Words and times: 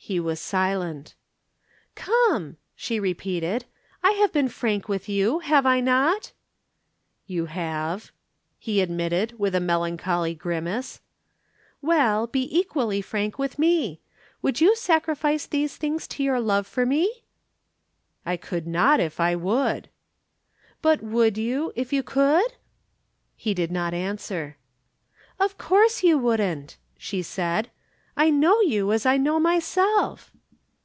He 0.00 0.20
was 0.20 0.40
silent. 0.40 1.14
"Come!" 1.94 2.56
she 2.74 2.98
repeated. 2.98 3.66
"I 4.02 4.12
have 4.12 4.32
been 4.32 4.48
frank 4.48 4.88
with 4.88 5.06
you, 5.06 5.40
have 5.40 5.66
I 5.66 5.80
not!" 5.80 6.32
"You 7.26 7.46
have," 7.46 8.10
he 8.58 8.80
admitted, 8.80 9.34
with 9.38 9.54
a 9.54 9.60
melancholy 9.60 10.34
grimace. 10.34 11.02
"Well, 11.82 12.26
be 12.26 12.48
equally 12.58 13.02
frank 13.02 13.38
with 13.38 13.58
me. 13.58 14.00
Would 14.40 14.62
you 14.62 14.76
sacrifice 14.76 15.44
these 15.46 15.76
things 15.76 16.06
to 16.08 16.22
your 16.22 16.40
love 16.40 16.66
for 16.66 16.86
me?" 16.86 17.24
"I 18.24 18.38
could 18.38 18.66
not 18.66 19.00
if 19.00 19.20
I 19.20 19.34
would." 19.34 19.90
"But 20.80 21.02
would 21.02 21.36
you, 21.36 21.70
if 21.76 21.92
you 21.92 22.02
could?" 22.02 22.54
He 23.36 23.52
did 23.52 23.70
not 23.72 23.92
answer. 23.92 24.56
"Of 25.38 25.58
course 25.58 26.02
you 26.02 26.16
wouldn't," 26.16 26.78
she 26.96 27.20
said. 27.20 27.68
"I 28.20 28.30
know 28.30 28.60
you 28.62 28.90
as 28.90 29.06
I 29.06 29.16
know 29.16 29.38
myself." 29.38 30.32